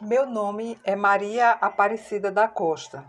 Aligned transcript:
Meu 0.00 0.26
nome 0.26 0.78
é 0.84 0.94
Maria 0.94 1.50
Aparecida 1.50 2.30
da 2.30 2.46
Costa. 2.46 3.04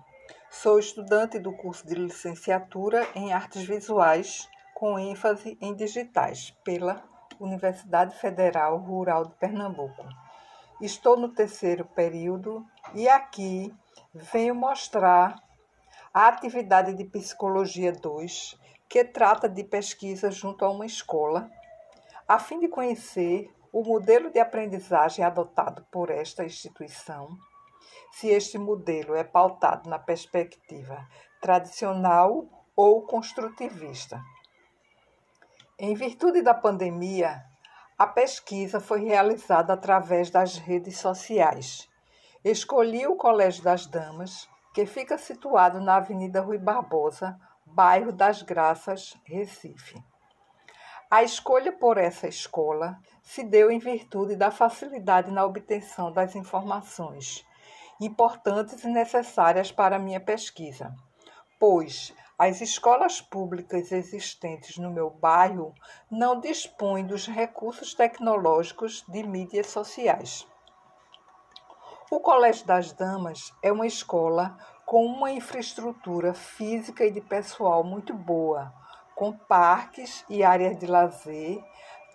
Sou 0.50 0.80
estudante 0.80 1.38
do 1.38 1.54
curso 1.54 1.86
de 1.86 1.94
licenciatura 1.94 3.08
em 3.14 3.32
Artes 3.32 3.64
Visuais, 3.64 4.50
com 4.74 4.98
ênfase 4.98 5.56
em 5.62 5.76
digitais, 5.76 6.50
pela 6.64 7.04
Universidade 7.40 8.18
Federal 8.18 8.80
Rural 8.80 9.26
de 9.26 9.36
Pernambuco. 9.36 10.04
Estou 10.82 11.16
no 11.16 11.30
terceiro 11.30 11.86
período 11.86 12.66
e 12.96 13.08
aqui 13.08 13.72
venho 14.12 14.56
mostrar 14.56 15.36
a 16.12 16.28
atividade 16.28 16.96
de 16.96 17.06
Psicologia 17.06 17.92
2, 17.92 18.58
que 18.90 19.04
trata 19.04 19.48
de 19.48 19.64
pesquisa 19.64 20.32
junto 20.32 20.66
a 20.66 20.72
uma 20.72 20.88
escola, 20.88 21.52
a 22.28 22.40
fim 22.40 22.60
de 22.60 22.68
conhecer 22.68 23.54
o 23.72 23.84
modelo 23.84 24.32
de 24.32 24.40
aprendizagem 24.40 25.24
adotado 25.24 25.86
por 25.92 26.10
esta 26.10 26.44
instituição, 26.44 27.30
se 28.12 28.28
este 28.28 28.58
modelo 28.58 29.16
é 29.16 29.24
pautado 29.24 29.90
na 29.90 30.00
perspectiva 30.00 31.08
tradicional 31.42 32.46
ou 32.76 33.06
construtivista. 33.06 34.22
Em 35.78 35.94
virtude 35.94 36.42
da 36.42 36.54
pandemia, 36.54 37.44
a 37.98 38.08
pesquisa 38.08 38.80
foi 38.80 39.04
realizada 39.04 39.74
através 39.74 40.30
das 40.30 40.58
redes 40.58 40.98
sociais. 40.98 41.90
Escolhi 42.44 43.06
o 43.06 43.16
Colégio 43.16 43.64
das 43.64 43.86
Damas, 43.86 44.50
que 44.74 44.86
fica 44.86 45.18
situado 45.18 45.80
na 45.80 45.98
Avenida 45.98 46.42
Rui 46.42 46.58
Barbosa, 46.58 47.38
bairro 47.66 48.12
das 48.12 48.42
Graças, 48.42 49.18
Recife. 49.26 50.02
A 51.12 51.24
escolha 51.24 51.72
por 51.72 51.98
essa 51.98 52.28
escola 52.28 53.00
se 53.24 53.44
deu 53.44 53.72
em 53.72 53.80
virtude 53.80 54.36
da 54.36 54.52
facilidade 54.52 55.32
na 55.32 55.44
obtenção 55.44 56.12
das 56.12 56.36
informações 56.36 57.44
importantes 58.00 58.84
e 58.84 58.88
necessárias 58.88 59.72
para 59.72 59.96
a 59.96 60.00
minha 60.00 60.20
pesquisa, 60.20 60.96
pois 61.60 62.14
as 62.38 62.62
escolas 62.62 63.20
públicas 63.20 63.92
existentes 63.92 64.78
no 64.78 64.92
meu 64.92 65.10
bairro 65.10 65.74
não 66.12 66.40
dispõem 66.40 67.04
dos 67.04 67.26
recursos 67.26 67.96
tecnológicos 67.96 69.04
de 69.08 69.24
mídias 69.24 69.66
sociais. 69.66 70.48
O 72.12 72.20
Colégio 72.20 72.68
das 72.68 72.94
Damas 72.94 73.52
é 73.64 73.72
uma 73.72 73.88
escola 73.88 74.56
com 74.86 75.04
uma 75.06 75.32
infraestrutura 75.32 76.36
física 76.36 77.04
e 77.04 77.12
de 77.12 77.20
pessoal 77.20 77.84
muito 77.84 78.14
boa, 78.14 78.72
com 79.20 79.34
parques 79.34 80.24
e 80.30 80.46
áreas 80.46 80.80
de 80.80 80.88
lazer, 80.88 81.62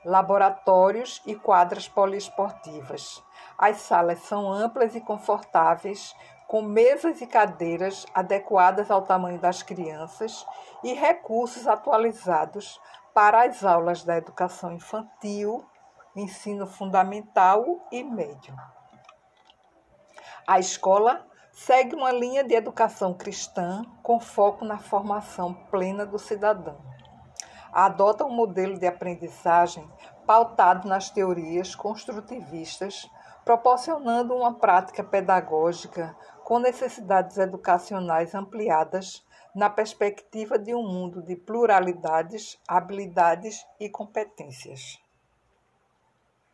laboratórios 0.07 1.21
e 1.27 1.35
quadras 1.35 1.87
poliesportivas. 1.87 3.23
As 3.59 3.77
salas 3.83 4.21
são 4.21 4.51
amplas 4.51 4.95
e 4.95 5.03
confortáveis, 5.03 6.17
com 6.49 6.63
mesas 6.63 7.21
e 7.21 7.27
cadeiras 7.27 8.07
adequadas 8.15 8.91
ao 8.91 9.03
tamanho 9.03 9.39
das 9.39 9.63
crianças 9.63 10.47
e 10.83 10.95
recursos 10.95 11.69
atualizados 11.69 12.81
para 13.13 13.45
as 13.45 13.63
aulas 13.63 14.03
da 14.03 14.17
educação 14.17 14.73
infantil, 14.73 15.63
ensino 16.17 16.67
fundamental 16.67 17.87
e 17.93 18.03
médio. 18.03 18.57
A 20.47 20.59
escola 20.59 21.27
segue 21.53 21.95
uma 21.95 22.11
linha 22.11 22.43
de 22.43 22.55
educação 22.55 23.13
cristã 23.13 23.85
com 24.03 24.19
foco 24.19 24.65
na 24.65 24.79
formação 24.79 25.53
plena 25.71 26.07
do 26.07 26.19
cidadão 26.19 26.94
adota 27.75 28.25
um 28.25 28.31
modelo 28.31 28.79
de 28.79 28.87
aprendizagem 28.87 29.91
pautado 30.25 30.89
nas 30.89 31.11
teorias 31.11 31.75
construtivistas, 31.75 33.11
proporcionando 33.45 34.33
uma 34.33 34.55
prática 34.55 35.03
pedagógica 35.03 36.17
com 36.45 36.61
necessidades 36.61 37.37
educacionais 37.37 38.35
ampliadas 38.35 39.27
na 39.55 39.69
perspectiva 39.69 40.59
de 40.59 40.75
um 40.75 40.83
mundo 40.83 41.21
de 41.21 41.35
pluralidades, 41.35 42.59
habilidades 42.67 43.67
e 43.81 43.89
competências. 43.89 45.04